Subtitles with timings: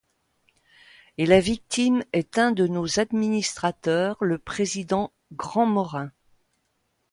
[1.19, 6.11] Et la victime est un de nos administrateurs, le président Grandmorin.